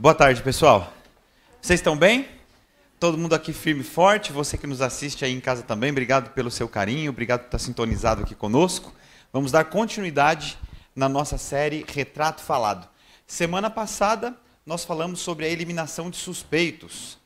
[0.00, 0.92] Boa tarde, pessoal.
[1.60, 2.28] Vocês estão bem?
[3.00, 6.30] Todo mundo aqui firme e forte, você que nos assiste aí em casa também, obrigado
[6.34, 8.94] pelo seu carinho, obrigado por estar sintonizado aqui conosco.
[9.32, 10.56] Vamos dar continuidade
[10.94, 12.88] na nossa série Retrato Falado.
[13.26, 17.18] Semana passada nós falamos sobre a eliminação de suspeitos.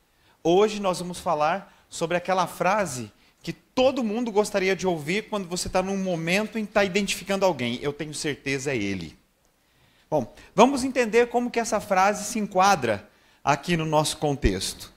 [0.43, 3.11] Hoje nós vamos falar sobre aquela frase
[3.43, 7.45] que todo mundo gostaria de ouvir quando você está num momento em que está identificando
[7.45, 7.77] alguém.
[7.83, 9.15] Eu tenho certeza é ele.
[10.13, 13.09] Bom, vamos entender como que essa frase se enquadra
[13.43, 14.93] aqui no nosso contexto.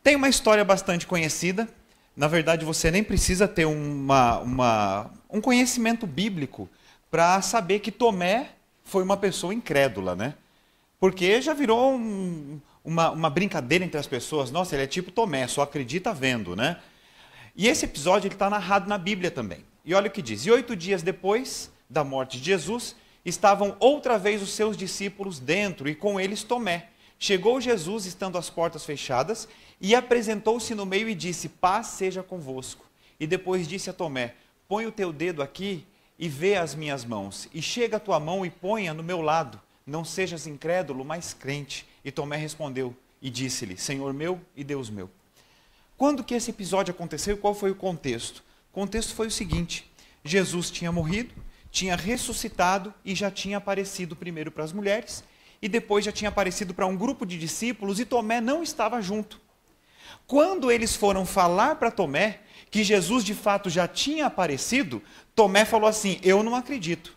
[0.00, 1.68] Tem uma história bastante conhecida.
[2.16, 6.68] Na verdade, você nem precisa ter uma, uma, um conhecimento bíblico
[7.10, 8.50] para saber que Tomé
[8.84, 10.34] foi uma pessoa incrédula, né?
[11.00, 14.52] Porque já virou um, uma, uma brincadeira entre as pessoas.
[14.52, 16.76] Nossa, ele é tipo Tomé, só acredita vendo, né?
[17.56, 19.64] E esse episódio está narrado na Bíblia também.
[19.84, 24.18] E olha o que diz: E oito dias depois da morte de Jesus, estavam outra
[24.18, 26.88] vez os seus discípulos dentro e com eles Tomé.
[27.18, 29.48] Chegou Jesus, estando as portas fechadas,
[29.80, 32.84] e apresentou-se no meio e disse: Paz seja convosco.
[33.18, 34.34] E depois disse a Tomé:
[34.68, 35.86] Põe o teu dedo aqui
[36.18, 39.60] e vê as minhas mãos, e chega a tua mão e ponha no meu lado.
[39.86, 41.86] Não sejas incrédulo, mas crente.
[42.04, 45.10] E Tomé respondeu e disse-lhe: Senhor meu e Deus meu.
[45.96, 48.38] Quando que esse episódio aconteceu e qual foi o contexto?
[48.70, 49.90] O contexto foi o seguinte:
[50.24, 51.34] Jesus tinha morrido,
[51.74, 55.24] tinha ressuscitado e já tinha aparecido primeiro para as mulheres
[55.60, 59.40] e depois já tinha aparecido para um grupo de discípulos e Tomé não estava junto.
[60.24, 65.02] Quando eles foram falar para Tomé que Jesus de fato já tinha aparecido,
[65.34, 67.12] Tomé falou assim: Eu não acredito.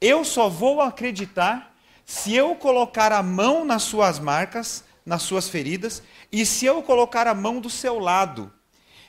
[0.00, 1.72] Eu só vou acreditar
[2.04, 7.28] se eu colocar a mão nas suas marcas, nas suas feridas, e se eu colocar
[7.28, 8.52] a mão do seu lado.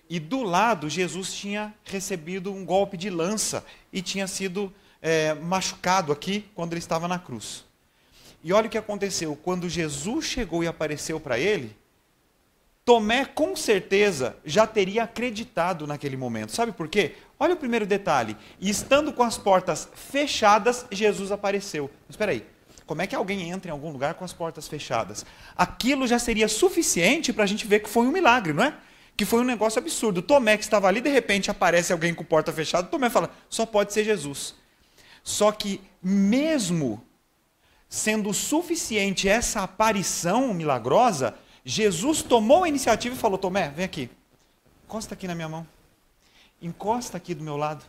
[0.07, 4.71] E do lado, Jesus tinha recebido um golpe de lança e tinha sido
[5.03, 7.65] é, machucado aqui quando ele estava na cruz.
[8.41, 9.35] E olha o que aconteceu.
[9.35, 11.75] Quando Jesus chegou e apareceu para ele,
[12.85, 16.51] Tomé com certeza já teria acreditado naquele momento.
[16.51, 17.15] Sabe por quê?
[17.39, 18.35] Olha o primeiro detalhe.
[18.59, 21.89] Estando com as portas fechadas, Jesus apareceu.
[22.09, 22.45] Espera aí.
[22.85, 25.25] Como é que alguém entra em algum lugar com as portas fechadas?
[25.55, 28.73] Aquilo já seria suficiente para a gente ver que foi um milagre, não é?
[29.15, 30.21] Que foi um negócio absurdo.
[30.21, 32.87] Tomé que estava ali, de repente aparece alguém com porta fechada.
[32.87, 34.55] Tomé fala: só pode ser Jesus.
[35.23, 37.01] Só que, mesmo
[37.87, 44.09] sendo suficiente essa aparição milagrosa, Jesus tomou a iniciativa e falou: Tomé, vem aqui,
[44.85, 45.65] encosta aqui na minha mão,
[46.61, 47.85] encosta aqui do meu lado.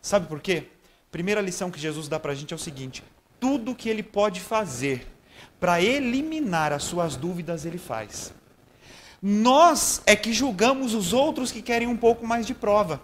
[0.00, 0.68] Sabe por quê?
[1.10, 3.04] Primeira lição que Jesus dá para a gente é o seguinte:
[3.38, 5.06] tudo que ele pode fazer
[5.60, 8.32] para eliminar as suas dúvidas, ele faz.
[9.20, 13.02] Nós é que julgamos os outros que querem um pouco mais de prova.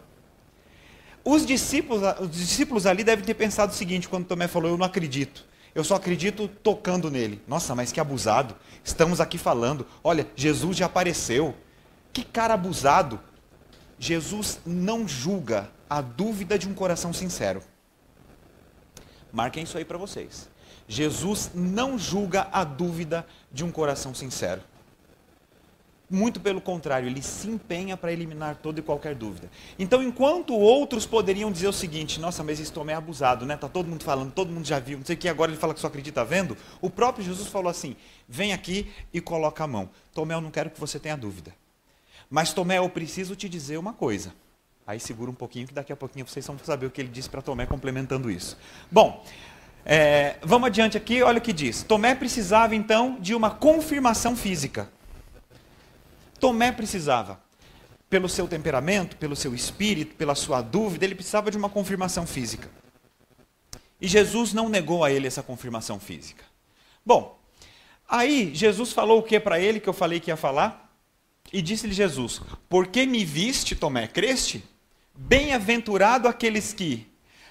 [1.24, 4.86] Os discípulos, os discípulos ali devem ter pensado o seguinte quando Tomé falou: Eu não
[4.86, 5.44] acredito.
[5.74, 7.40] Eu só acredito tocando nele.
[7.46, 8.54] Nossa, mas que abusado.
[8.84, 9.86] Estamos aqui falando.
[10.04, 11.54] Olha, Jesus já apareceu.
[12.12, 13.18] Que cara abusado.
[13.98, 17.62] Jesus não julga a dúvida de um coração sincero.
[19.32, 20.50] Marquem isso aí para vocês.
[20.86, 24.60] Jesus não julga a dúvida de um coração sincero.
[26.12, 29.50] Muito pelo contrário, ele se empenha para eliminar toda e qualquer dúvida.
[29.78, 33.56] Então, enquanto outros poderiam dizer o seguinte: nossa, mas esse Tomé é abusado, né?
[33.56, 35.72] Tá todo mundo falando, todo mundo já viu, não sei o que, agora ele fala
[35.72, 36.54] que só acredita vendo.
[36.82, 37.96] O próprio Jesus falou assim:
[38.28, 39.88] vem aqui e coloca a mão.
[40.12, 41.54] Tomé, eu não quero que você tenha dúvida.
[42.28, 44.34] Mas, Tomé, eu preciso te dizer uma coisa.
[44.86, 47.30] Aí segura um pouquinho, que daqui a pouquinho vocês vão saber o que ele disse
[47.30, 48.58] para Tomé, complementando isso.
[48.90, 49.24] Bom,
[49.82, 51.82] é, vamos adiante aqui, olha o que diz.
[51.82, 54.90] Tomé precisava então de uma confirmação física.
[56.42, 57.40] Tomé precisava.
[58.10, 62.68] Pelo seu temperamento, pelo seu espírito, pela sua dúvida, ele precisava de uma confirmação física.
[64.00, 66.44] E Jesus não negou a ele essa confirmação física.
[67.06, 67.38] Bom,
[68.08, 70.92] aí Jesus falou o que para ele que eu falei que ia falar?
[71.52, 74.64] E disse-lhe Jesus: Porque me viste, Tomé, creste?
[75.14, 77.06] Bem-aventurado aqueles que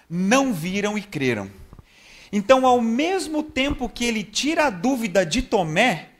[0.09, 1.50] não viram e creram.
[2.29, 6.11] Então, ao mesmo tempo que ele tira a dúvida de Tomé,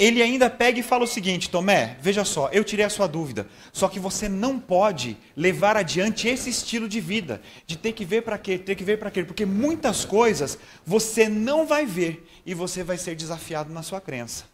[0.00, 3.46] ele ainda pega e fala o seguinte: Tomé, veja só, eu tirei a sua dúvida,
[3.70, 8.22] só que você não pode levar adiante esse estilo de vida, de ter que ver
[8.22, 12.54] para quê, ter que ver para quê, porque muitas coisas você não vai ver e
[12.54, 14.46] você vai ser desafiado na sua crença.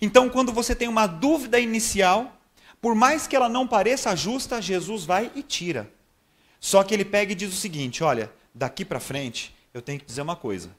[0.00, 2.40] Então, quando você tem uma dúvida inicial,
[2.80, 5.90] por mais que ela não pareça justa, Jesus vai e tira.
[6.60, 10.06] Só que ele pega e diz o seguinte: olha, daqui para frente, eu tenho que
[10.06, 10.70] dizer uma coisa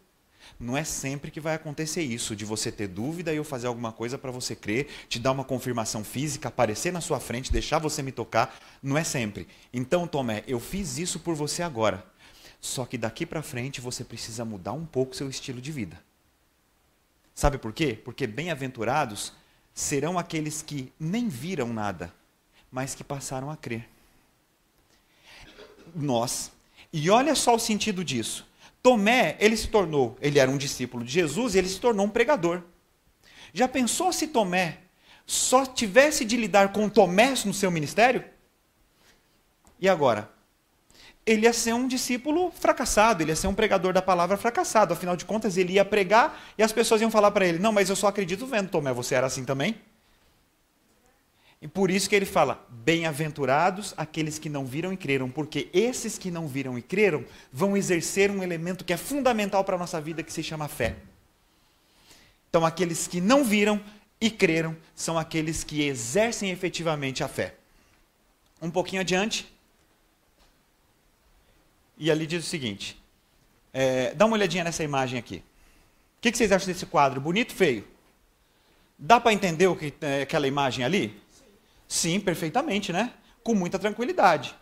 [0.59, 3.91] não é sempre que vai acontecer isso, de você ter dúvida e eu fazer alguma
[3.91, 8.01] coisa para você crer, te dar uma confirmação física, aparecer na sua frente, deixar você
[8.01, 8.57] me tocar.
[8.81, 9.47] Não é sempre.
[9.73, 12.05] Então, Tomé, eu fiz isso por você agora.
[12.61, 16.01] Só que daqui para frente você precisa mudar um pouco seu estilo de vida.
[17.33, 17.99] Sabe por quê?
[18.03, 19.33] Porque bem-aventurados
[19.73, 22.13] serão aqueles que nem viram nada,
[22.71, 23.87] mas que passaram a crer.
[25.93, 26.51] Nós.
[26.91, 28.47] E olha só o sentido disso.
[28.85, 32.09] Tomé, ele se tornou, ele era um discípulo de Jesus e ele se tornou um
[32.09, 32.61] pregador.
[33.51, 34.77] Já pensou se Tomé
[35.25, 38.23] só tivesse de lidar com Tomé no seu ministério?
[39.79, 40.29] E agora?
[41.25, 44.93] Ele ia ser um discípulo fracassado, ele ia ser um pregador da palavra fracassado.
[44.93, 47.89] Afinal de contas, ele ia pregar e as pessoas iam falar para ele: Não, mas
[47.89, 49.81] eu só acredito vendo, Tomé, você era assim também?
[51.65, 56.15] E por isso que ele fala: Bem-aventurados aqueles que não viram e creram, porque esses
[56.15, 59.99] que não viram e creram vão exercer um elemento que é fundamental para a nossa
[59.99, 60.95] vida, que se chama fé.
[62.47, 63.81] Então, aqueles que não viram
[64.21, 67.55] e creram são aqueles que exercem efetivamente a fé.
[68.61, 69.51] Um pouquinho adiante,
[71.97, 72.95] e ali diz o seguinte:
[73.73, 75.37] é, dá uma olhadinha nessa imagem aqui.
[75.37, 77.19] O que, que vocês acham desse quadro?
[77.19, 77.87] Bonito, feio?
[78.99, 81.24] Dá para entender o que é aquela imagem ali?
[81.87, 82.19] Sim.
[82.19, 83.13] Perfeitamente, né?
[83.43, 84.55] Com muita tranquilidade.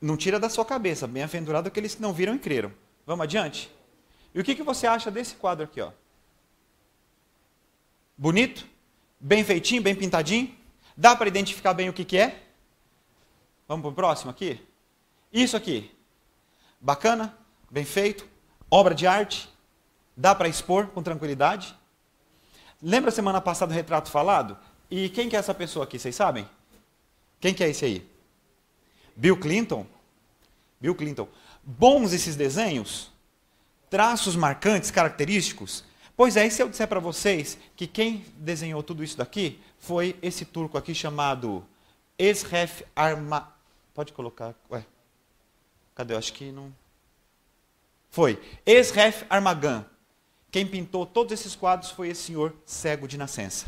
[0.00, 1.06] Não tira da sua cabeça.
[1.06, 2.72] Bem-aventurado aqueles que não viram e creram.
[3.06, 3.70] Vamos adiante?
[4.34, 5.80] E o que, que você acha desse quadro aqui?
[5.80, 5.90] Ó?
[8.16, 8.66] Bonito?
[9.18, 10.54] Bem feitinho, bem pintadinho?
[10.96, 12.42] Dá para identificar bem o que, que é?
[13.66, 14.60] Vamos para o próximo aqui?
[15.32, 15.90] Isso aqui,
[16.80, 17.36] bacana,
[17.70, 18.26] bem feito,
[18.70, 19.48] obra de arte,
[20.16, 21.76] dá para expor com tranquilidade.
[22.82, 24.58] Lembra semana passada do retrato falado?
[24.90, 26.48] E quem que é essa pessoa aqui, vocês sabem?
[27.38, 28.06] Quem que é esse aí?
[29.14, 29.86] Bill Clinton?
[30.80, 31.28] Bill Clinton.
[31.62, 33.10] Bons esses desenhos?
[33.88, 35.84] Traços marcantes, característicos?
[36.16, 40.16] Pois é, e se eu disser para vocês que quem desenhou tudo isso daqui foi
[40.20, 41.64] esse turco aqui chamado
[42.18, 43.54] Esref Arma...
[43.94, 44.54] Pode colocar...
[44.70, 44.84] Ué.
[45.94, 46.14] Cadê?
[46.14, 46.72] Eu acho que não.
[48.10, 48.40] Foi.
[48.66, 49.84] Esref Armagan.
[50.50, 53.66] Quem pintou todos esses quadros foi esse senhor cego de nascença.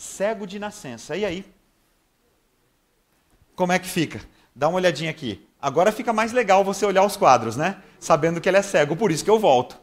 [0.00, 1.14] Cego de nascença.
[1.14, 1.44] E aí?
[3.54, 4.18] Como é que fica?
[4.56, 5.46] Dá uma olhadinha aqui.
[5.60, 7.82] Agora fica mais legal você olhar os quadros, né?
[7.98, 9.78] Sabendo que ele é cego, por isso que eu volto.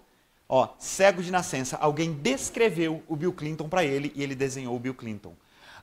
[0.49, 1.77] Ó, cego de nascença.
[1.77, 5.35] Alguém descreveu o Bill Clinton para ele e ele desenhou o Bill Clinton.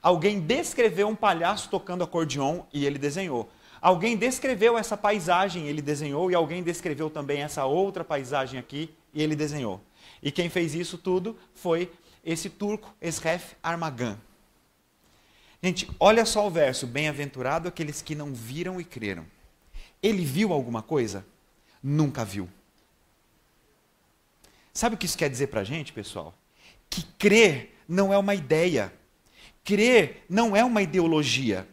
[0.03, 3.49] Alguém descreveu um palhaço tocando acordeon e ele desenhou.
[3.81, 9.23] Alguém descreveu essa paisagem, ele desenhou, e alguém descreveu também essa outra paisagem aqui e
[9.23, 9.81] ele desenhou.
[10.21, 11.93] E quem fez isso tudo foi
[12.25, 14.19] esse turco, Esref Armagan.
[15.63, 19.27] Gente, olha só o verso: Bem-aventurado aqueles que não viram e creram.
[20.03, 21.25] Ele viu alguma coisa?
[21.83, 22.49] Nunca viu.
[24.73, 26.35] Sabe o que isso quer dizer para a gente, pessoal?
[26.91, 28.93] Que crer não é uma ideia.
[29.63, 31.67] Crer não é uma ideologia.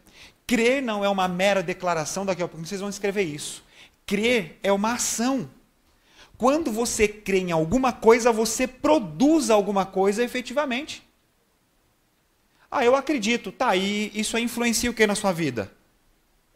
[0.46, 3.64] Crer não é uma mera declaração, daqui a pouco vocês vão escrever isso.
[4.06, 5.50] Crer é uma ação.
[6.36, 11.02] Quando você crê em alguma coisa, você produz alguma coisa efetivamente.
[12.70, 13.52] Ah, eu acredito.
[13.52, 15.70] Tá, e isso influencia o que na sua vida?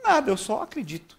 [0.03, 1.19] Nada, eu só acredito.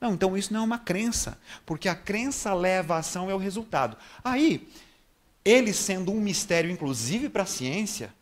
[0.00, 3.38] Não, então isso não é uma crença, porque a crença leva a ação e ao
[3.38, 3.96] resultado.
[4.22, 4.68] Aí,
[5.44, 8.12] ele sendo um mistério, inclusive para a ciência,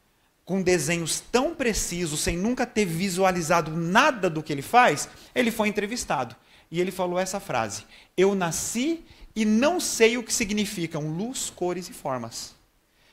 [0.44, 5.68] com desenhos tão precisos, sem nunca ter visualizado nada do que ele faz, ele foi
[5.68, 6.36] entrevistado.
[6.70, 7.84] E ele falou essa frase:
[8.16, 9.04] Eu nasci
[9.34, 12.54] e não sei o que significam luz, cores e formas.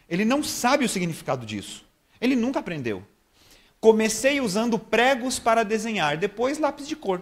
[0.07, 1.86] Ele não sabe o significado disso.
[2.19, 3.03] Ele nunca aprendeu.
[3.79, 7.22] Comecei usando pregos para desenhar, depois lápis de cor.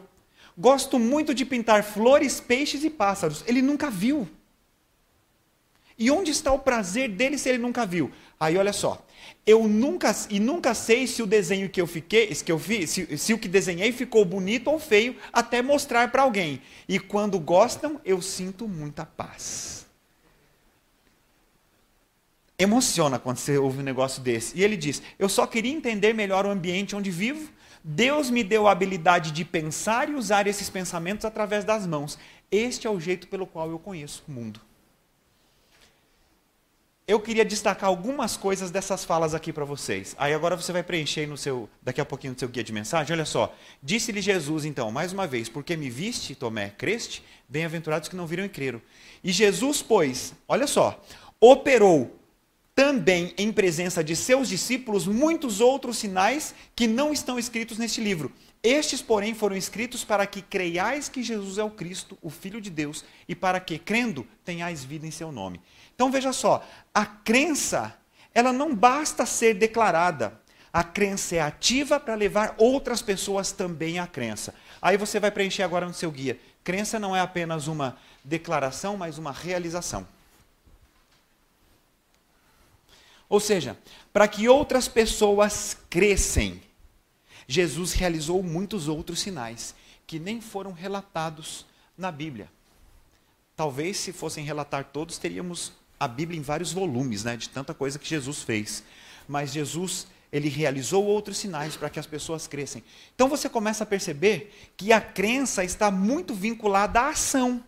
[0.58, 3.44] Gosto muito de pintar flores, peixes e pássaros.
[3.48, 4.28] Ele nunca viu.
[5.98, 8.12] E onde está o prazer dele se ele nunca viu?
[8.40, 9.06] Aí olha só,
[9.50, 13.18] eu nunca e nunca sei se o desenho que eu fiquei, que eu fiz, se,
[13.18, 16.62] se o que desenhei ficou bonito ou feio, até mostrar para alguém.
[16.88, 19.88] E quando gostam, eu sinto muita paz.
[22.60, 24.56] Emociona quando você ouve um negócio desse.
[24.56, 27.52] E ele diz: Eu só queria entender melhor o ambiente onde vivo.
[27.84, 32.20] Deus me deu a habilidade de pensar e usar esses pensamentos através das mãos.
[32.52, 34.69] Este é o jeito pelo qual eu conheço o mundo
[37.10, 40.16] eu queria destacar algumas coisas dessas falas aqui para vocês.
[40.16, 43.12] Aí agora você vai preencher no seu, daqui a pouquinho no seu guia de mensagem.
[43.12, 43.52] Olha só.
[43.82, 47.24] Disse-lhe Jesus, então, mais uma vez, porque me viste, Tomé, creste?
[47.50, 48.80] Bem-aventurados que não viram e creram.
[49.24, 51.04] E Jesus, pois, olha só,
[51.42, 52.16] operou
[52.76, 58.32] também em presença de seus discípulos muitos outros sinais que não estão escritos neste livro.
[58.62, 62.70] Estes, porém, foram escritos para que creiais que Jesus é o Cristo, o Filho de
[62.70, 65.60] Deus, e para que, crendo, tenhais vida em seu nome.
[66.00, 67.94] Então veja só, a crença,
[68.34, 70.40] ela não basta ser declarada.
[70.72, 74.56] A crença é ativa para levar outras pessoas também à crença.
[74.82, 76.40] Aí você vai preencher agora no seu guia.
[76.64, 80.08] Crença não é apenas uma declaração, mas uma realização.
[83.28, 83.78] Ou seja,
[84.14, 86.62] para que outras pessoas crescem,
[87.46, 89.76] Jesus realizou muitos outros sinais
[90.08, 91.66] que nem foram relatados
[91.98, 92.50] na Bíblia.
[93.54, 98.00] Talvez se fossem relatar todos, teríamos a Bíblia em vários volumes, né, de tanta coisa
[98.00, 98.84] que Jesus fez.
[99.28, 102.84] Mas Jesus, ele realizou outros sinais para que as pessoas crescem.
[103.14, 107.64] Então você começa a perceber que a crença está muito vinculada à ação.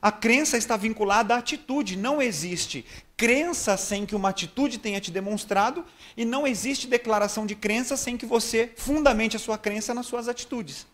[0.00, 1.96] A crença está vinculada à atitude.
[1.96, 2.84] Não existe
[3.16, 5.84] crença sem que uma atitude tenha te demonstrado,
[6.16, 10.28] e não existe declaração de crença sem que você fundamente a sua crença nas suas
[10.28, 10.86] atitudes.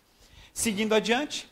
[0.54, 1.50] Seguindo adiante,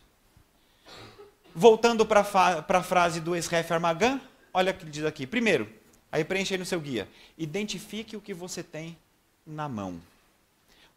[1.55, 4.21] voltando para a frase do Esref Armagan,
[4.52, 5.26] olha o que ele diz aqui.
[5.26, 5.69] Primeiro,
[6.11, 7.09] aí preenche aí no seu guia.
[7.37, 8.97] Identifique o que você tem
[9.47, 10.00] na mão.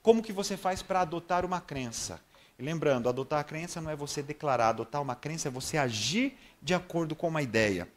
[0.01, 2.19] Como que você faz para adotar uma crença?
[2.59, 6.37] E lembrando, adotar a crença não é você declarar, adotar uma crença é você agir
[6.61, 7.87] de acordo com uma ideia.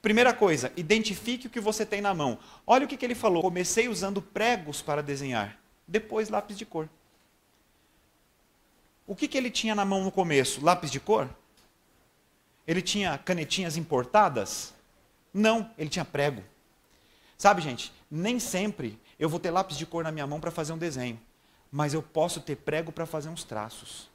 [0.00, 2.38] Primeira coisa, identifique o que você tem na mão.
[2.66, 3.42] Olha o que, que ele falou.
[3.42, 5.58] Comecei usando pregos para desenhar,
[5.88, 6.88] depois lápis de cor.
[9.06, 10.64] O que, que ele tinha na mão no começo?
[10.64, 11.28] Lápis de cor?
[12.66, 14.74] Ele tinha canetinhas importadas?
[15.36, 16.42] Não, ele tinha prego.
[17.36, 20.72] Sabe, gente, nem sempre eu vou ter lápis de cor na minha mão para fazer
[20.72, 21.20] um desenho,
[21.70, 24.08] mas eu posso ter prego para fazer uns traços.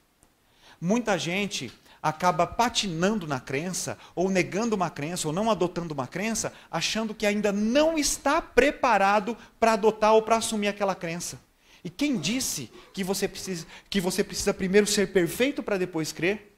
[0.80, 6.52] Muita gente acaba patinando na crença, ou negando uma crença, ou não adotando uma crença,
[6.68, 11.38] achando que ainda não está preparado para adotar ou para assumir aquela crença.
[11.84, 16.51] E quem disse que você precisa, que você precisa primeiro ser perfeito para depois crer?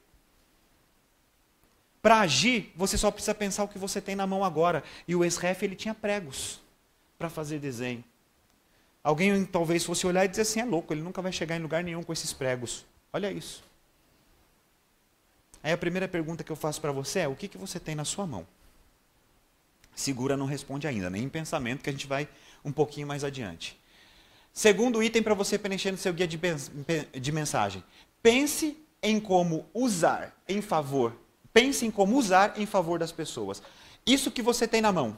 [2.05, 4.83] Para agir, você só precisa pensar o que você tem na mão agora.
[5.07, 6.61] E o ex-ref, ele tinha pregos
[7.17, 8.03] para fazer desenho.
[9.03, 11.83] Alguém talvez fosse olhar e dizer assim: é louco, ele nunca vai chegar em lugar
[11.83, 12.85] nenhum com esses pregos.
[13.11, 13.63] Olha isso.
[15.63, 17.95] Aí a primeira pergunta que eu faço para você é: o que, que você tem
[17.95, 18.45] na sua mão?
[19.95, 22.29] Segura não responde ainda, nem em pensamento, que a gente vai
[22.63, 23.81] um pouquinho mais adiante.
[24.53, 26.39] Segundo item para você preencher no seu guia de,
[27.19, 27.83] de mensagem:
[28.21, 31.24] pense em como usar em favor
[31.55, 33.63] Pense em como usar em favor das pessoas.
[34.05, 35.17] Isso que você tem na mão.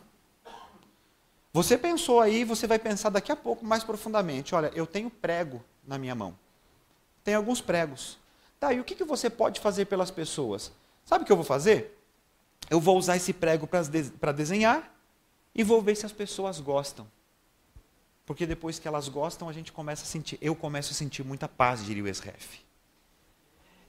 [1.51, 4.53] Você pensou aí, você vai pensar daqui a pouco mais profundamente.
[4.53, 6.38] Olha, eu tenho prego na minha mão.
[7.24, 8.20] Tem alguns pregos.
[8.60, 10.72] Tá, e o que, que você pode fazer pelas pessoas?
[11.03, 12.00] Sabe o que eu vou fazer?
[12.70, 14.96] Eu vou usar esse prego para desenhar
[15.56, 17.08] e vou ver se as pessoas gostam.
[18.27, 21.48] Porque depois que elas gostam, a gente começa a sentir, eu começo a sentir muita
[21.48, 22.60] paz, diria o ex-ref.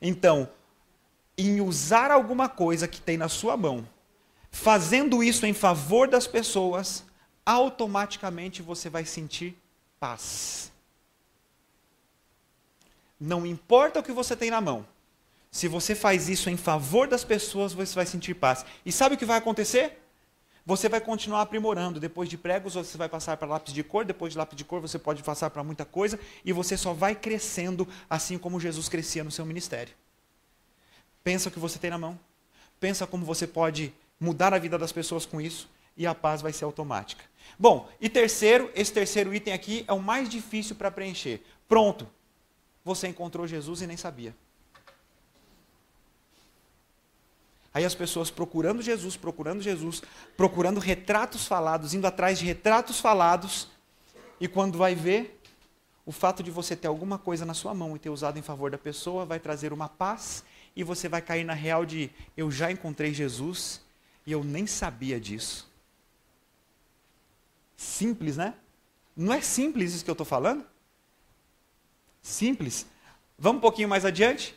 [0.00, 0.48] Então,
[1.38, 3.88] em usar alguma coisa que tem na sua mão,
[4.50, 7.04] fazendo isso em favor das pessoas,
[7.46, 9.56] automaticamente você vai sentir
[10.00, 10.72] paz.
[13.20, 14.84] Não importa o que você tem na mão.
[15.50, 18.66] Se você faz isso em favor das pessoas, você vai sentir paz.
[18.84, 19.98] E sabe o que vai acontecer?
[20.66, 21.98] Você vai continuar aprimorando.
[21.98, 24.04] Depois de pregos, você vai passar para lápis de cor.
[24.04, 26.20] Depois de lápis de cor, você pode passar para muita coisa.
[26.44, 29.94] E você só vai crescendo, assim como Jesus crescia no seu ministério.
[31.28, 32.18] Pensa o que você tem na mão.
[32.80, 36.54] Pensa como você pode mudar a vida das pessoas com isso e a paz vai
[36.54, 37.22] ser automática.
[37.58, 41.42] Bom, e terceiro, esse terceiro item aqui é o mais difícil para preencher.
[41.68, 42.08] Pronto.
[42.82, 44.34] Você encontrou Jesus e nem sabia.
[47.74, 50.00] Aí as pessoas procurando Jesus, procurando Jesus,
[50.34, 53.68] procurando retratos falados, indo atrás de retratos falados,
[54.40, 55.38] e quando vai ver,
[56.06, 58.70] o fato de você ter alguma coisa na sua mão e ter usado em favor
[58.70, 60.42] da pessoa vai trazer uma paz
[60.78, 63.80] e você vai cair na real de eu já encontrei Jesus
[64.24, 65.68] e eu nem sabia disso.
[67.76, 68.54] Simples, né?
[69.16, 70.64] Não é simples isso que eu estou falando?
[72.22, 72.86] Simples.
[73.36, 74.54] Vamos um pouquinho mais adiante?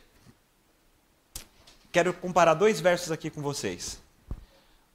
[1.91, 3.99] Quero comparar dois versos aqui com vocês.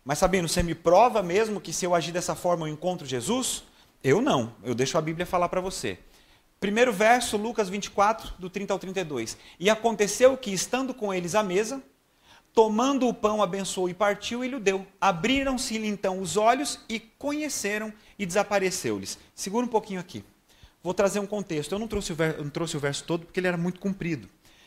[0.04, 3.64] Mas sabendo, você me prova mesmo que se eu agir dessa forma eu encontro Jesus?
[4.00, 4.54] Eu não.
[4.62, 5.99] Eu deixo a Bíblia falar para você.
[6.59, 9.37] Primeiro verso, Lucas 24, do 30 ao 32.
[9.61, 11.83] E aconteceu que, estando com eles à mesa,
[12.55, 14.87] tomando o pão, abençoou e partiu e lhe deu.
[14.99, 19.19] Abriram-se-lhe então os olhos e conheceram e desapareceu-lhes.
[19.35, 20.25] Segura um pouquinho aqui.
[20.83, 21.73] Vou trazer um contexto.
[21.73, 24.27] Eu não trouxe, o verso, não trouxe o verso todo porque ele era muito comprido.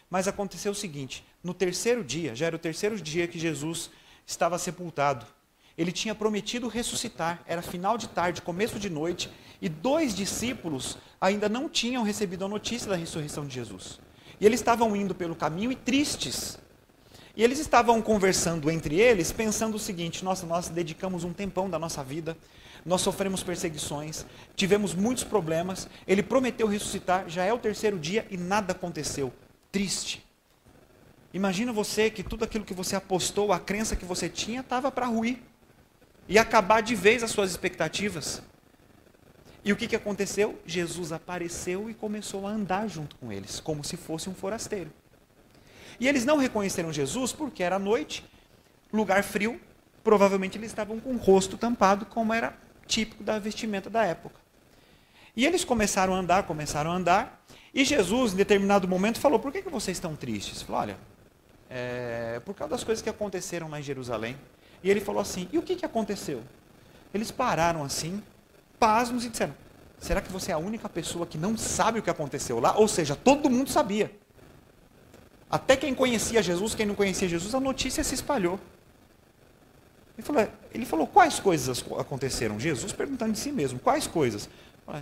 [0.10, 3.90] Mas aconteceu o seguinte: no terceiro dia, já era o terceiro dia que Jesus
[4.28, 5.26] estava sepultado.
[5.78, 9.32] Ele tinha prometido ressuscitar, era final de tarde, começo de noite,
[9.62, 14.00] e dois discípulos ainda não tinham recebido a notícia da ressurreição de Jesus.
[14.40, 16.58] E eles estavam indo pelo caminho e tristes.
[17.36, 21.78] E eles estavam conversando entre eles, pensando o seguinte: nossa, nós dedicamos um tempão da
[21.78, 22.38] nossa vida,
[22.86, 25.88] nós sofremos perseguições, tivemos muitos problemas.
[26.08, 29.34] Ele prometeu ressuscitar, já é o terceiro dia e nada aconteceu.
[29.72, 30.26] Triste.
[31.34, 35.06] Imagina você que tudo aquilo que você apostou, a crença que você tinha, estava para
[35.06, 35.38] ruir.
[36.28, 38.42] E acabar de vez as suas expectativas.
[39.64, 40.60] E o que, que aconteceu?
[40.66, 44.92] Jesus apareceu e começou a andar junto com eles, como se fosse um forasteiro.
[46.00, 48.26] E eles não reconheceram Jesus porque era noite,
[48.92, 49.60] lugar frio,
[50.04, 54.40] provavelmente eles estavam com o rosto tampado, como era típico da vestimenta da época.
[55.36, 59.52] E eles começaram a andar, começaram a andar, e Jesus, em determinado momento, falou: Por
[59.52, 60.62] que, que vocês estão tristes?
[60.62, 60.98] Falou: Olha,
[61.70, 64.36] é por causa das coisas que aconteceram lá em Jerusalém.
[64.84, 66.42] E ele falou assim: E o que, que aconteceu?
[67.14, 68.24] Eles pararam assim,
[68.80, 69.54] pasmos, e disseram:
[70.00, 72.78] Será que você é a única pessoa que não sabe o que aconteceu lá?
[72.78, 74.12] Ou seja, todo mundo sabia.
[75.50, 78.60] Até quem conhecia Jesus, quem não conhecia Jesus, a notícia se espalhou.
[80.18, 82.60] Ele falou, ele falou, quais coisas aconteceram?
[82.60, 84.50] Jesus perguntando de si mesmo, quais coisas?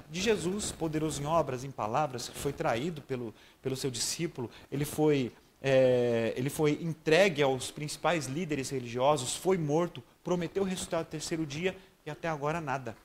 [0.10, 4.86] De Jesus, poderoso em obras, em palavras, que foi traído pelo, pelo seu discípulo, ele
[4.86, 5.32] foi,
[5.62, 11.76] é, ele foi entregue aos principais líderes religiosos, foi morto, prometeu ressuscitar no terceiro dia
[12.06, 12.96] e até agora nada.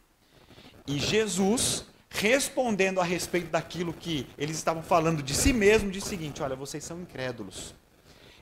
[0.87, 6.11] E Jesus, respondendo a respeito daquilo que eles estavam falando de si mesmo, disse o
[6.11, 7.75] seguinte: Olha, vocês são incrédulos.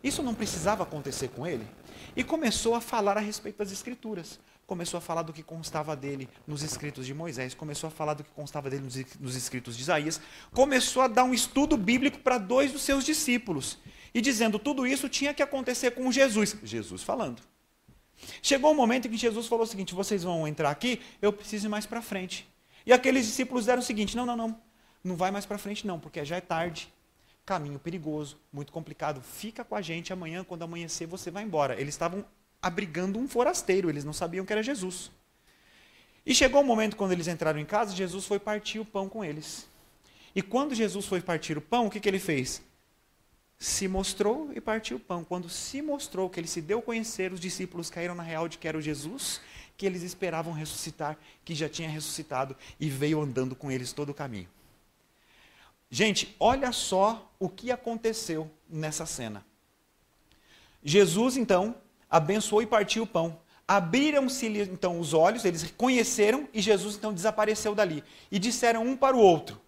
[0.02, 1.66] Isso não precisava acontecer com ele?
[2.16, 4.40] E começou a falar a respeito das Escrituras.
[4.66, 8.22] Começou a falar do que constava dele nos escritos de Moisés, começou a falar do
[8.22, 8.84] que constava dele
[9.18, 10.20] nos escritos de Isaías,
[10.52, 13.78] começou a dar um estudo bíblico para dois dos seus discípulos.
[14.14, 16.56] E dizendo tudo isso tinha que acontecer com Jesus.
[16.62, 17.42] Jesus falando.
[18.42, 21.66] Chegou um momento em que Jesus falou o seguinte: vocês vão entrar aqui, eu preciso
[21.66, 22.48] ir mais para frente.
[22.84, 24.60] E aqueles discípulos deram o seguinte: não, não, não,
[25.02, 26.92] não vai mais para frente, não, porque já é tarde
[27.50, 29.20] caminho perigoso, muito complicado.
[29.20, 31.80] Fica com a gente amanhã, quando amanhecer, você vai embora.
[31.80, 32.24] Eles estavam
[32.62, 35.10] abrigando um forasteiro, eles não sabiam que era Jesus.
[36.24, 39.08] E chegou o um momento quando eles entraram em casa, Jesus foi partir o pão
[39.08, 39.66] com eles.
[40.32, 42.62] E quando Jesus foi partir o pão, o que, que ele fez?
[43.60, 45.22] Se mostrou e partiu o pão.
[45.22, 48.58] Quando se mostrou que ele se deu a conhecer, os discípulos caíram na real de
[48.58, 49.40] que era o Jesus
[49.80, 54.14] que eles esperavam ressuscitar, que já tinha ressuscitado e veio andando com eles todo o
[54.14, 54.46] caminho.
[55.90, 59.42] Gente, olha só o que aconteceu nessa cena.
[60.84, 61.74] Jesus, então,
[62.10, 63.40] abençoou e partiu o pão.
[63.66, 68.04] Abriram-se então os olhos, eles conheceram e Jesus então desapareceu dali.
[68.30, 69.58] E disseram um para o outro: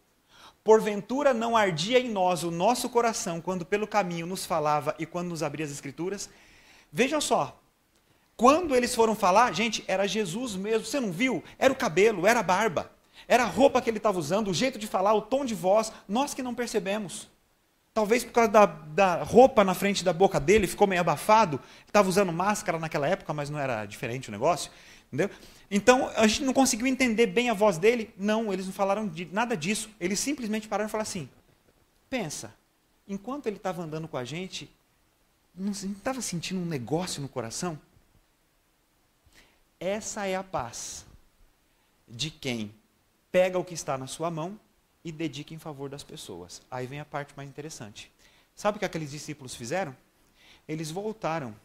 [0.64, 5.28] Porventura não ardia em nós o nosso coração quando pelo caminho nos falava e quando
[5.28, 6.30] nos abria as Escrituras?
[6.92, 7.60] Vejam só,
[8.36, 10.84] quando eles foram falar, gente, era Jesus mesmo.
[10.84, 11.42] Você não viu?
[11.58, 12.90] Era o cabelo, era a barba.
[13.28, 15.92] Era a roupa que ele estava usando, o jeito de falar, o tom de voz,
[16.08, 17.28] nós que não percebemos.
[17.94, 21.60] Talvez por causa da, da roupa na frente da boca dele, ficou meio abafado.
[21.86, 24.70] Estava usando máscara naquela época, mas não era diferente o negócio.
[25.12, 25.30] Entendeu?
[25.74, 28.12] Então, a gente não conseguiu entender bem a voz dele.
[28.18, 29.88] Não, eles não falaram de nada disso.
[29.98, 31.30] Eles simplesmente pararam e falaram assim:
[32.10, 32.54] pensa,
[33.08, 34.70] enquanto ele estava andando com a gente,
[35.54, 37.80] não estava sentindo um negócio no coração?
[39.80, 41.06] Essa é a paz
[42.06, 42.70] de quem
[43.32, 44.60] pega o que está na sua mão
[45.02, 46.60] e dedica em favor das pessoas.
[46.70, 48.12] Aí vem a parte mais interessante.
[48.54, 49.96] Sabe o que aqueles discípulos fizeram?
[50.68, 51.56] Eles voltaram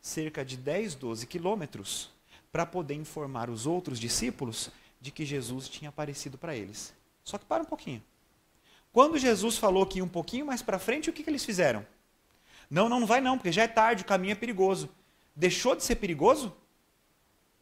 [0.00, 2.10] cerca de 10, 12 quilômetros
[2.52, 6.94] para poder informar os outros discípulos de que Jesus tinha aparecido para eles.
[7.24, 8.02] Só que para um pouquinho.
[8.92, 11.84] Quando Jesus falou que ia um pouquinho mais para frente, o que, que eles fizeram?
[12.70, 14.90] Não, não, não vai não, porque já é tarde, o caminho é perigoso.
[15.34, 16.54] Deixou de ser perigoso?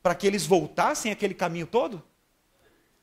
[0.02, 2.02] Para que eles voltassem aquele caminho todo?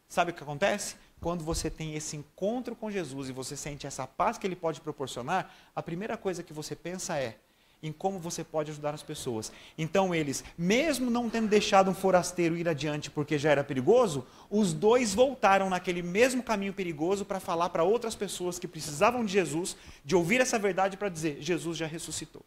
[0.10, 0.98] Sabe o que acontece?
[1.22, 4.82] Quando você tem esse encontro com Jesus e você sente essa paz que ele pode
[4.82, 7.38] proporcionar, a primeira coisa que você pensa é
[7.82, 9.52] em como você pode ajudar as pessoas.
[9.78, 14.74] Então eles, mesmo não tendo deixado um forasteiro ir adiante porque já era perigoso, os
[14.74, 19.76] dois voltaram naquele mesmo caminho perigoso para falar para outras pessoas que precisavam de Jesus,
[20.04, 22.44] de ouvir essa verdade para dizer: Jesus já ressuscitou.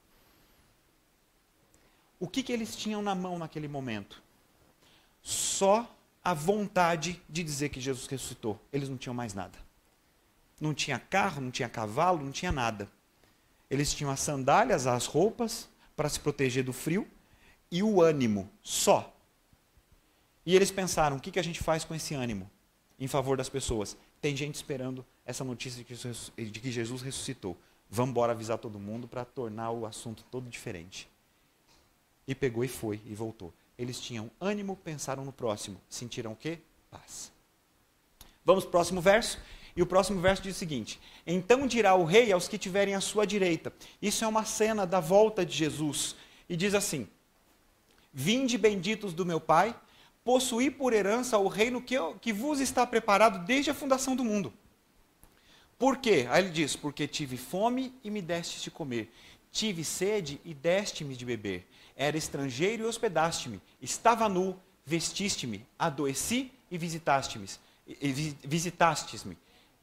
[2.18, 4.22] O que, que eles tinham na mão naquele momento?
[5.22, 5.90] Só
[6.22, 8.60] a vontade de dizer que Jesus ressuscitou.
[8.72, 9.58] Eles não tinham mais nada.
[10.60, 12.90] Não tinha carro, não tinha cavalo, não tinha nada.
[13.70, 17.06] Eles tinham as sandálias, as roupas para se proteger do frio
[17.70, 19.14] e o ânimo só.
[20.44, 22.50] E eles pensaram: o que, que a gente faz com esse ânimo
[22.98, 23.96] em favor das pessoas?
[24.20, 27.56] Tem gente esperando essa notícia de que Jesus ressuscitou.
[27.88, 31.09] Vamos embora avisar todo mundo para tornar o assunto todo diferente.
[32.26, 35.80] E pegou e foi e voltou eles tinham ânimo, pensaram no próximo.
[35.88, 36.59] Sentiram o quê?
[36.90, 37.33] Paz.
[38.44, 39.38] Vamos para o próximo verso.
[39.76, 43.00] E o próximo verso diz o seguinte: Então dirá o rei aos que tiverem à
[43.00, 43.72] sua direita.
[44.00, 46.16] Isso é uma cena da volta de Jesus.
[46.48, 47.09] E diz assim:
[48.12, 49.74] Vinde benditos do meu Pai,
[50.24, 54.24] possuí por herança o reino que, eu, que vos está preparado desde a fundação do
[54.24, 54.52] mundo.
[55.78, 56.26] Por quê?
[56.30, 59.12] Aí ele diz: Porque tive fome e me destes de comer,
[59.52, 61.66] Tive sede e deste-me de beber.
[61.96, 63.61] Era estrangeiro e hospedaste-me.
[63.83, 65.66] Estava nu, vestiste-me.
[65.78, 67.46] Adoeci e visitaste-me.
[68.44, 69.37] Visitastes-me.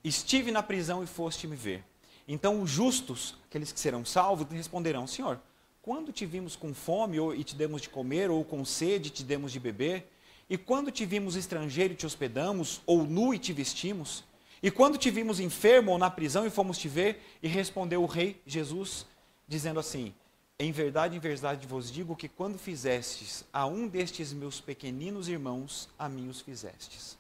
[0.08, 1.84] Estive na prisão e foste me ver.
[2.26, 5.38] Então os justos, aqueles que serão salvos, responderão: Senhor,
[5.82, 9.12] quando te vimos com fome ou, e te demos de comer, ou com sede e
[9.12, 10.10] te demos de beber?
[10.50, 14.24] E quando te vimos estrangeiro e te hospedamos, ou nu e te vestimos?
[14.64, 17.22] E quando te vimos enfermo ou na prisão e fomos te ver?
[17.44, 19.06] E respondeu o rei Jesus,
[19.46, 20.14] dizendo assim:
[20.58, 25.90] Em verdade, em verdade vos digo que quando fizestes a um destes meus pequeninos irmãos,
[26.00, 27.18] a mim os fizestes.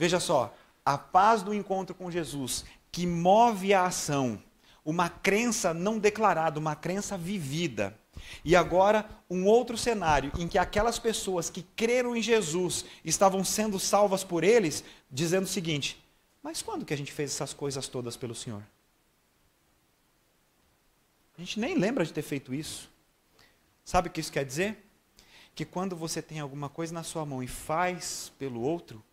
[0.00, 4.42] Veja só, a paz do encontro com Jesus, que move a ação,
[4.82, 7.94] uma crença não declarada, uma crença vivida.
[8.42, 13.78] E agora, um outro cenário em que aquelas pessoas que creram em Jesus estavam sendo
[13.78, 16.02] salvas por eles, dizendo o seguinte:
[16.42, 18.62] Mas quando que a gente fez essas coisas todas pelo Senhor?
[21.36, 22.88] A gente nem lembra de ter feito isso.
[23.84, 24.82] Sabe o que isso quer dizer?
[25.54, 29.04] Que quando você tem alguma coisa na sua mão e faz pelo outro,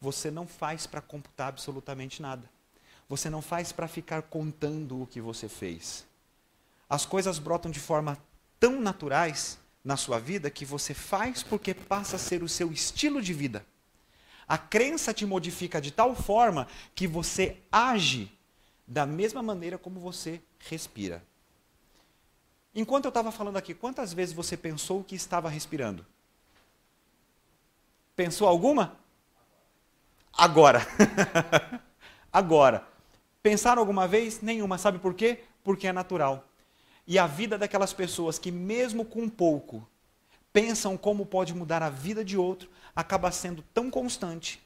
[0.00, 2.48] você não faz para computar absolutamente nada.
[3.08, 6.06] Você não faz para ficar contando o que você fez.
[6.88, 8.18] As coisas brotam de forma
[8.58, 13.22] tão naturais na sua vida que você faz porque passa a ser o seu estilo
[13.22, 13.64] de vida.
[14.48, 18.30] A crença te modifica de tal forma que você age
[18.86, 21.22] da mesma maneira como você respira.
[22.74, 26.06] Enquanto eu estava falando aqui, quantas vezes você pensou que estava respirando?
[28.14, 28.96] Pensou alguma?
[30.36, 30.86] Agora.
[32.32, 32.86] Agora.
[33.42, 34.40] Pensaram alguma vez?
[34.42, 34.76] Nenhuma.
[34.76, 35.44] Sabe por quê?
[35.64, 36.46] Porque é natural.
[37.06, 39.86] E a vida daquelas pessoas que, mesmo com pouco,
[40.52, 44.60] pensam como pode mudar a vida de outro, acaba sendo tão constante.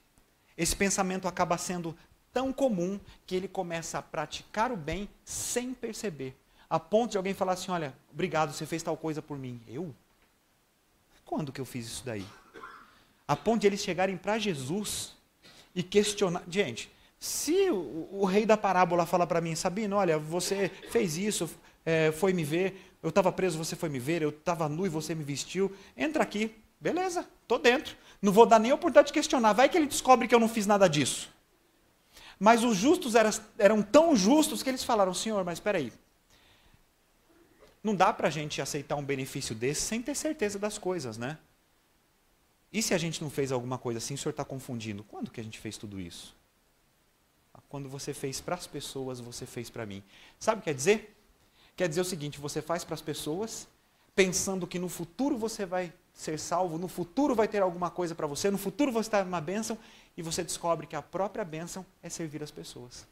[0.56, 1.96] Esse pensamento acaba sendo
[2.32, 6.36] tão comum que ele começa a praticar o bem sem perceber.
[6.68, 9.60] A ponto de alguém falar assim: Olha, obrigado, você fez tal coisa por mim.
[9.68, 9.94] Eu?
[11.24, 12.26] Quando que eu fiz isso daí?
[13.28, 15.14] A ponto de eles chegarem para Jesus
[15.74, 16.42] e questionar.
[16.48, 21.50] Gente, se o, o rei da parábola fala para mim, Sabino, olha, você fez isso,
[21.84, 24.88] é, foi me ver, eu estava preso, você foi me ver, eu estava nu e
[24.88, 27.96] você me vestiu, entra aqui, beleza, estou dentro.
[28.22, 30.48] Não vou dar nem a oportunidade de questionar, vai que ele descobre que eu não
[30.48, 31.30] fiz nada disso.
[32.38, 35.92] Mas os justos eram, eram tão justos que eles falaram, Senhor, mas espera aí,
[37.82, 41.38] não dá para a gente aceitar um benefício desse sem ter certeza das coisas, né?
[42.72, 45.02] E se a gente não fez alguma coisa assim, o senhor está confundindo?
[45.04, 46.36] Quando que a gente fez tudo isso?
[47.68, 50.02] Quando você fez para as pessoas, você fez para mim.
[50.40, 51.16] Sabe o que quer dizer?
[51.76, 53.68] Quer dizer o seguinte: você faz para as pessoas,
[54.14, 58.26] pensando que no futuro você vai ser salvo, no futuro vai ter alguma coisa para
[58.26, 59.78] você, no futuro você está numa bênção,
[60.16, 63.06] e você descobre que a própria bênção é servir as pessoas.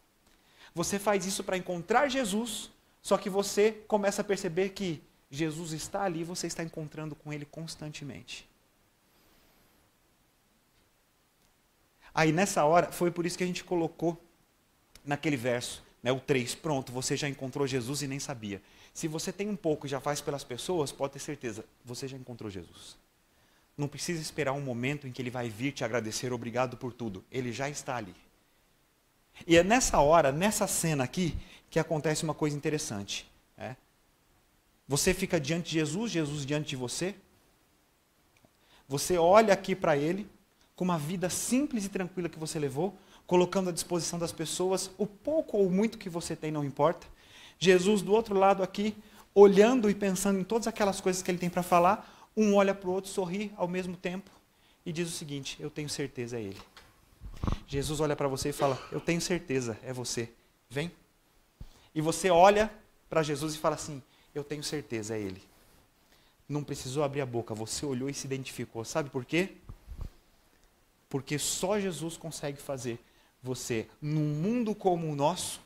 [0.75, 6.03] Você faz isso para encontrar Jesus, só que você começa a perceber que Jesus está
[6.03, 8.49] ali, você está encontrando com ele constantemente.
[12.19, 14.21] Aí nessa hora, foi por isso que a gente colocou
[15.05, 18.61] naquele verso, né, o 3, pronto, você já encontrou Jesus e nem sabia.
[18.93, 22.17] Se você tem um pouco e já faz pelas pessoas, pode ter certeza, você já
[22.17, 22.99] encontrou Jesus.
[23.77, 27.25] Não precisa esperar um momento em que ele vai vir te agradecer, obrigado por tudo.
[27.31, 28.17] Ele já está ali.
[29.47, 31.39] E é nessa hora, nessa cena aqui,
[31.71, 33.31] que acontece uma coisa interessante.
[33.57, 33.77] É?
[34.89, 37.15] Você fica diante de Jesus, Jesus diante de você.
[38.89, 40.29] Você olha aqui para ele,
[40.79, 45.09] com uma vida simples e tranquila que você levou, colocando à disposição das pessoas o
[45.09, 47.05] pouco ou muito que você tem, não importa.
[47.59, 48.95] Jesus do outro lado aqui,
[49.35, 52.89] olhando e pensando em todas aquelas coisas que ele tem para falar, um olha para
[52.89, 54.31] o outro, sorri ao mesmo tempo
[54.87, 56.61] e diz o seguinte: Eu tenho certeza, é ele.
[57.67, 60.31] Jesus olha para você e fala: Eu tenho certeza, é você.
[60.71, 60.93] Vem.
[61.93, 62.73] E você olha
[63.11, 64.01] para Jesus e fala assim:
[64.33, 65.43] Eu tenho certeza, é ele.
[66.49, 68.85] Não precisou abrir a boca, você olhou e se identificou.
[68.85, 69.57] Sabe por quê?
[71.09, 72.99] Porque só Jesus consegue fazer
[73.43, 75.61] você, num mundo como o nosso,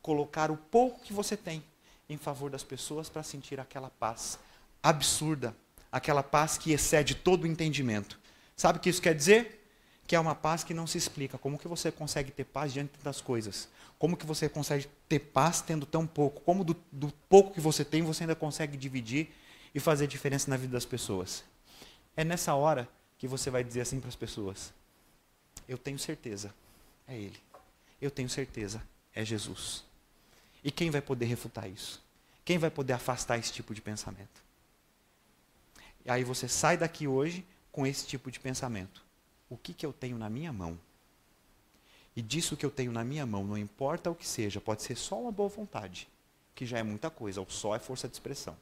[0.00, 1.62] colocar o pouco que você tem
[2.08, 4.38] em favor das pessoas para sentir aquela paz
[4.82, 5.56] absurda,
[5.90, 8.18] aquela paz que excede todo o entendimento.
[8.56, 9.60] Sabe o que isso quer dizer?
[10.06, 11.38] Que é uma paz que não se explica.
[11.38, 13.68] Como que você consegue ter paz diante das coisas?
[13.98, 16.40] Como que você consegue ter paz tendo tão pouco?
[16.40, 19.32] Como do, do pouco que você tem, você ainda consegue dividir
[19.74, 21.44] e fazer diferença na vida das pessoas?
[22.16, 22.88] É nessa hora
[23.22, 24.74] que você vai dizer assim para as pessoas:
[25.68, 26.52] Eu tenho certeza,
[27.06, 27.38] é Ele.
[28.00, 28.82] Eu tenho certeza,
[29.14, 29.84] é Jesus.
[30.64, 32.02] E quem vai poder refutar isso?
[32.44, 34.42] Quem vai poder afastar esse tipo de pensamento?
[36.04, 39.04] E aí você sai daqui hoje com esse tipo de pensamento.
[39.48, 40.76] O que, que eu tenho na minha mão
[42.16, 44.96] e disso que eu tenho na minha mão, não importa o que seja, pode ser
[44.96, 46.08] só uma boa vontade,
[46.56, 48.56] que já é muita coisa, ou só é força de expressão.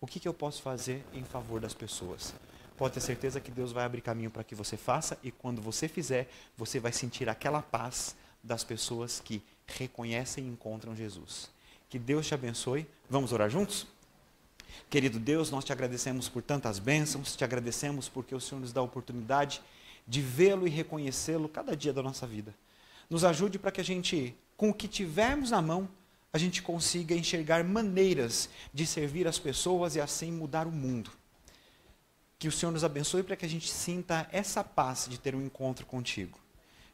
[0.00, 2.34] O que, que eu posso fazer em favor das pessoas?
[2.78, 5.88] Pode ter certeza que Deus vai abrir caminho para que você faça, e quando você
[5.88, 11.50] fizer, você vai sentir aquela paz das pessoas que reconhecem e encontram Jesus.
[11.90, 12.86] Que Deus te abençoe.
[13.10, 13.84] Vamos orar juntos?
[14.88, 18.80] Querido Deus, nós te agradecemos por tantas bênçãos, te agradecemos porque o Senhor nos dá
[18.80, 19.60] a oportunidade
[20.06, 22.54] de vê-lo e reconhecê-lo cada dia da nossa vida.
[23.10, 25.88] Nos ajude para que a gente, com o que tivermos na mão,
[26.32, 31.10] a gente consiga enxergar maneiras de servir as pessoas e assim mudar o mundo.
[32.38, 35.42] Que o Senhor nos abençoe para que a gente sinta essa paz de ter um
[35.42, 36.38] encontro contigo.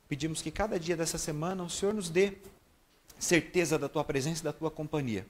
[0.08, 2.38] Pedimos que cada dia dessa semana o Senhor nos dê
[3.18, 5.26] certeza da tua presença e da tua companhia.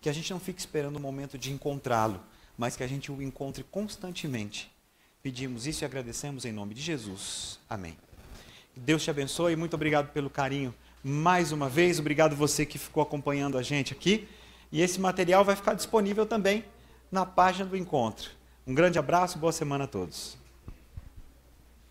[0.00, 2.20] Que a gente não fique esperando o momento de encontrá-lo,
[2.58, 4.74] mas que a gente o encontre constantemente
[5.24, 7.58] Pedimos isso e agradecemos em nome de Jesus.
[7.66, 7.96] Amém.
[8.76, 9.56] Deus te abençoe.
[9.56, 11.98] Muito obrigado pelo carinho mais uma vez.
[11.98, 14.28] Obrigado você que ficou acompanhando a gente aqui.
[14.70, 16.62] E esse material vai ficar disponível também
[17.10, 18.32] na página do encontro.
[18.66, 20.38] Um grande abraço, boa semana a todos.